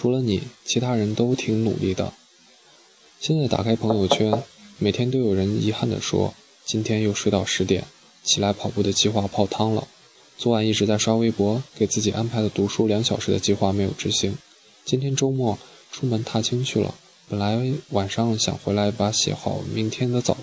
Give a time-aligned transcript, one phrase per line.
[0.00, 2.12] 除了你，其他人都挺努力的。
[3.18, 4.44] 现在打开朋友圈，
[4.78, 6.32] 每天都有人遗憾地说
[6.64, 7.84] ：“今天又睡到十点，
[8.22, 9.88] 起来跑步的计划泡汤了。
[10.36, 14.38] 昨晚一直在刷微博，给自己安排的读书两小时的计划没有执行。
[14.84, 15.58] 今天周末
[15.90, 16.94] 出门踏青去了，
[17.28, 20.36] 本来晚上想回来把写好明天的早，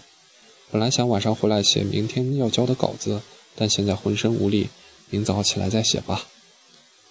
[0.69, 3.21] 本来想晚上回来写明天要交的稿子，
[3.55, 4.67] 但现在浑身无力，
[5.09, 6.27] 明早起来再写吧。”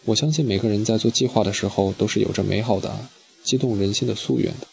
[0.07, 2.95] 我相信每个人在做计划的时候都是有着美好的、
[3.43, 4.67] 激动人心的夙愿的。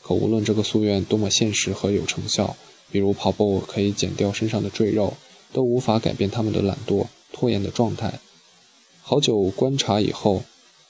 [0.00, 2.56] 可无论这个夙愿多么现实和有成效，
[2.92, 5.14] 比如跑步可以减掉身上的赘肉，
[5.52, 8.20] 都无法改变他们的懒惰、拖延的状态。
[9.02, 10.44] 好久观察以后，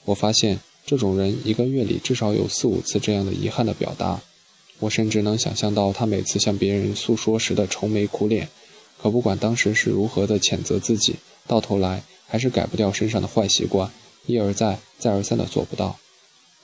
[0.05, 4.21] 我发现这种人一个月里至少有四五次这样的遗憾的表达。
[4.79, 8.47] 我甚至能想象到他每次向别人诉说时的愁眉苦脸。
[9.01, 11.15] 可不管当时是如何的谴责自己，
[11.47, 12.03] 到头来。
[12.27, 13.91] 还是改不掉身上的坏习惯，
[14.25, 15.97] 一而再、再而三的做不到。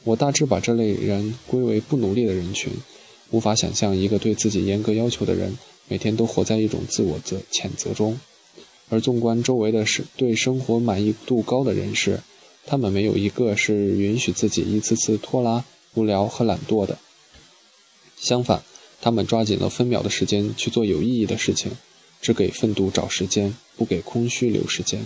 [0.04, 2.72] 我大致把这类人归为不努力的人群，
[3.32, 5.58] 无法想象一个对自己严格要求的人，
[5.88, 8.20] 每天都活在一种自我责谴责中。
[8.90, 12.20] 而纵观周围的是对生活满意度高的人士，
[12.66, 17.00] 他们没有一个是允许自己一次次拖拉、无聊和懒惰的。
[18.18, 18.62] 相反，
[19.02, 21.72] 他们抓紧了分秒的时间去做有意义的事情，
[22.22, 25.06] 只给奋斗找时间，不给空虚留时间。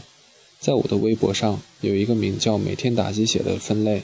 [0.59, 4.03] 在我的微博上有一个名叫“每天打鸡血”的分类，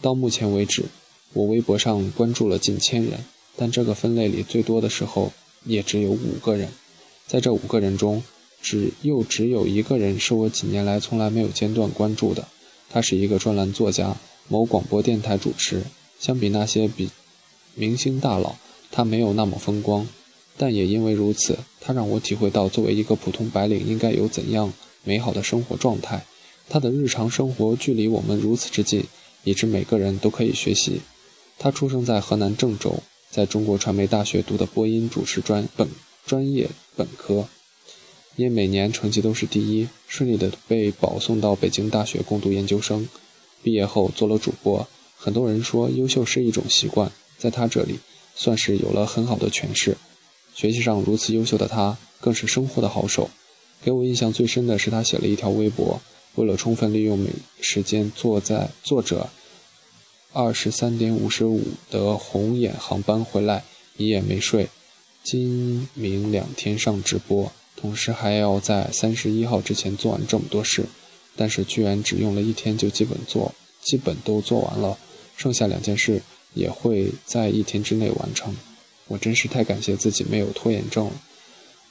[0.00, 0.84] 到目前为止，
[1.32, 3.24] 我微博上关注了近千人，
[3.56, 5.32] 但这个分类里最多的时候
[5.64, 6.68] 也只有五个人。
[7.26, 8.22] 在这五个人中，
[8.62, 12.46] 只又只有一个人是我几年来从来没有间断关注的，
[12.88, 14.16] 他是一个专栏作家，
[14.48, 15.82] 某广播电台主持。
[16.18, 17.10] 相比那些比
[17.74, 18.56] 明星大佬，
[18.90, 20.06] 他没有那么风光，
[20.56, 24.72] 但也因为如此，他让我体会到作为一个普通白领应该有怎样。
[25.04, 26.24] 美好的生活状态，
[26.68, 29.04] 他的日常生活距离我们如此之近，
[29.44, 31.00] 以致每个人都可以学习。
[31.58, 35.88] 他出生在河南郑州，在中国传媒大学读的播音主持专本
[36.26, 37.48] 专业本科，
[38.36, 43.08] 因每年成绩都是第一，顺利的被保送到北京大学攻读研究生。
[43.62, 47.98] 毕业后做了主播，很多人说优秀是一种习惯，在他这里
[48.34, 49.96] 算是有了很好的诠释。
[50.54, 53.28] 学习上如此优秀的他，更是生活的好手。
[53.82, 56.00] 给我印象最深的是，他写了一条微博，
[56.34, 57.30] 为了充分利用每
[57.60, 59.28] 时间，坐在作者
[60.32, 63.64] 二十三点五十五的红眼航班回来，
[63.96, 64.68] 一夜没睡，
[65.24, 70.84] 今明两天上直播，同时还要在三十一号之前做完这么多事，
[71.34, 74.98] 但是居然只用了一天就基本做，基本都做完了，
[75.36, 78.54] 剩下两件事也会在一天之内完成，
[79.08, 81.12] 我真是太感谢自己没有拖延症了。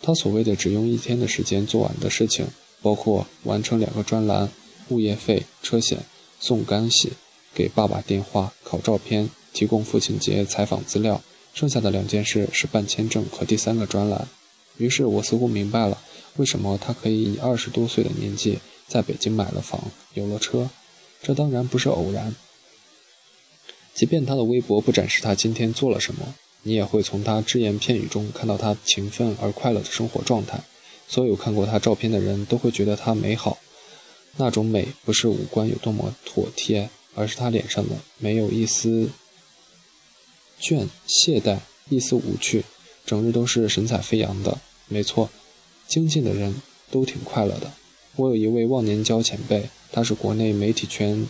[0.02, 2.48] 他所谓的只用一天的时间做完的事情，
[2.82, 4.50] 包括完成两个专栏、
[4.90, 6.00] 物业费、车险、
[6.40, 7.12] 送干洗、
[7.54, 11.22] 给爸爸电话、考照片、提供父亲节采访资料。
[11.54, 14.28] 剩下的两件事是办签证和第三个专栏。
[14.78, 16.02] 于是我似乎明白了，
[16.38, 20.70] 为什么他可以以二十多岁的年纪在北京买了房、有了车。
[21.22, 22.34] 这当然不是偶然。
[23.94, 26.34] 即便他的微博不展示他今天做了什么。
[26.64, 30.62] 你也会从他只言片语中看到他勤奋而快乐的生活状态。
[31.08, 33.58] 所有看过他照片的人都会觉得他美好。
[34.38, 39.10] 那种美不是五官有多么妥帖，而是他脸上的没有一丝
[40.62, 41.58] 倦懈怠，
[41.90, 42.64] 一丝无趣，
[43.06, 44.60] 整日都是神采飞扬的。
[44.88, 45.30] 没错，
[45.88, 47.72] 精进的人都挺快乐的。
[48.16, 51.28] 我有一位忘年交前辈，他是国内媒体圈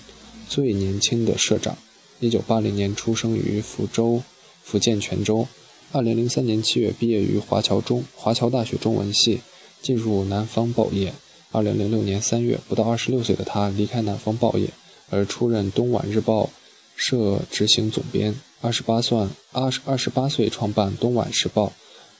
[0.48, 1.78] 最年轻的社长，
[2.20, 4.22] 一九八零年出生于福州。
[4.70, 5.48] 福建泉州，
[5.92, 9.42] 二零零三年七月毕业于华侨中华侨大学中文系，
[9.82, 11.12] 进入南方报业。
[11.52, 14.70] 二零零六年三月，不到二十六岁的他离开南方报业，
[15.10, 16.52] 而出任东莞日报
[16.96, 18.36] 社执行总编。
[18.62, 19.18] 二十八岁
[19.52, 21.74] 二十二十八岁创办东莞时报。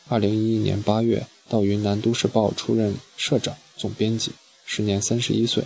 [0.08, 4.32] 二零一一年八月到云南都市报出任社长、总编辑，
[4.66, 5.64] 时年三十一岁。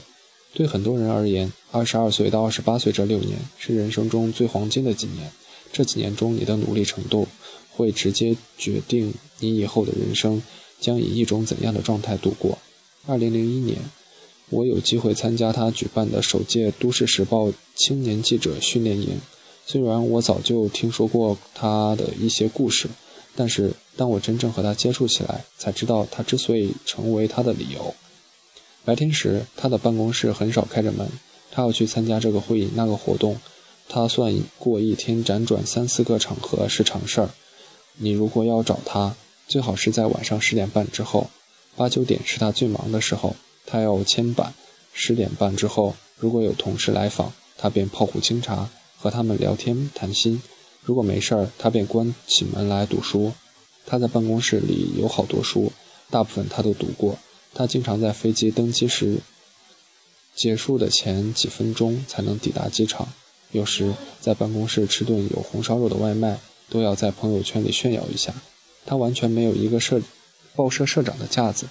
[0.53, 5.31] 对很多人而言，二十二岁到二十八岁这六年是人生中最黄金的几年。
[5.73, 7.27] 这几年中，你的努力程度
[7.71, 10.41] 会直接决定你以后的人生
[10.79, 12.57] 将以一种怎样的状态度过。
[13.07, 13.79] 二零零一年，
[14.49, 19.19] 我有机会参加他举办的首届《都市时报》青年记者训练营。
[19.65, 22.87] 虽然我早就听说过他的一些故事，
[23.35, 27.95] 但是当我真正和他接触起来，才知道他之所以成为他的理由。
[28.85, 31.09] 白天时，他的办公室很少开着门，
[31.51, 33.39] 他要去参加这个会议、那个活动。
[33.87, 37.29] 他算过一天辗转三四个场合是常事儿。
[37.97, 39.15] 你如果要找他，
[39.47, 41.29] 最好是在晚上十点半之后，
[41.75, 43.35] 八九点是他最忙的时候，
[43.65, 44.53] 他要签板。
[44.93, 50.41] 十点半之后，如果有同事来访，他便泡壶清茶，和他们聊天谈心。
[50.81, 53.31] 如果没事儿，他便关起门来读书。
[53.85, 55.71] 他在办公室里有好多书，
[56.09, 57.17] 大部分他都读过。
[57.53, 59.17] 他经常在飞机登机时
[60.35, 63.07] 结束的前几分钟才能抵达机场。
[63.53, 66.37] 有时在办公室吃顿有红烧肉的外卖，
[66.69, 68.33] 都要在朋友圈里炫耀一下。
[68.85, 70.01] 他完全没有一个社
[70.55, 71.67] 报社社长的架子。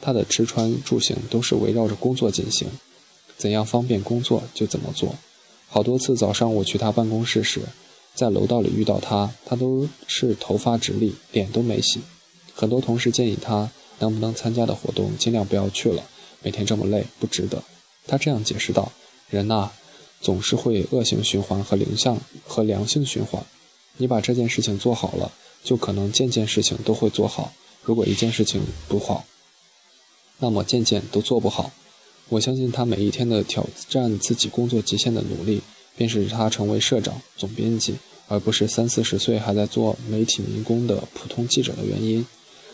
[0.00, 2.68] 他的吃穿住行都是围绕着工作进行，
[3.36, 5.16] 怎样方便工作就怎么做。
[5.66, 7.60] 好多次早上我去他办公室时。
[8.14, 12.00] 在楼道里遇到他，他都是头发直立，脸都没洗。
[12.54, 13.68] 很多同事建议他
[13.98, 16.00] 能不能参加的活动尽量不要去了，
[16.40, 17.60] 每天这么累不值得。
[18.06, 18.92] 他这样解释道
[19.28, 19.68] ：“人呐，
[20.24, 23.44] 总是会恶性循环和良性和良性循环。
[23.98, 25.30] 你把这件事情做好了，
[25.62, 27.52] 就可能件件事情都会做好。
[27.82, 29.24] 如果一件事情不好，
[30.38, 31.70] 那么件件都做不好。
[32.30, 35.62] 我相信他每一天的挑战自己工作极限的努力。”
[35.96, 37.94] 便是他成为社长、总编辑，
[38.26, 42.26] 而不是三四十岁还在做媒体民工的普通记者的原因。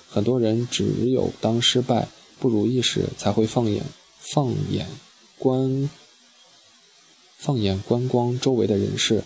[0.08, 2.08] 很多人只有当失败、
[2.38, 3.85] 不如意时，才会放眼
[4.20, 4.87] 放眼
[5.38, 5.91] 观
[7.40, 9.22] 放眼观光周围的人事；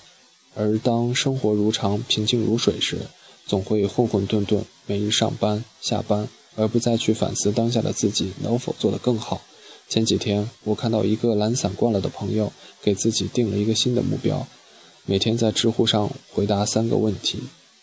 [0.54, 2.98] 而当生活如常、平静如水时，
[3.44, 9.42] 总会混混沌沌，每日上班下班，而不再去反思当下的自己能否做得更好。
[9.88, 14.46] 前几天，我看到一个懒散惯了的朋友，给自己定了一个新的目标，
[15.06, 17.40] 每天在知乎上回答三个问题。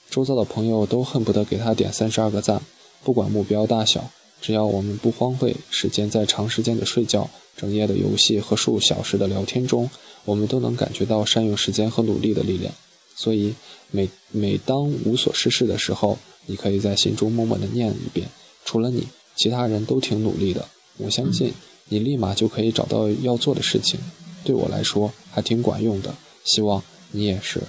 [0.09, 2.61] 周遭的朋友都恨不得给他点三十二个赞。
[3.03, 4.09] 不管目标大小，
[4.41, 9.89] 只要我们不荒废时间在长时间的睡觉、整夜的游戏和数小时的聊天中，
[10.25, 12.73] 我们都能感觉到善用时间和努力的力量。
[13.15, 13.53] 所以，
[13.91, 18.27] 每每当无所事事的时候，你可以在心中默默的念一遍：
[18.65, 20.67] 除了你，其他人都挺努力的。
[20.97, 21.53] 我相信。
[21.93, 23.99] 你立马就可以找到要做的事情，
[24.45, 26.15] 对我来说还挺管用的，
[26.45, 26.81] 希望
[27.11, 27.61] 你也是。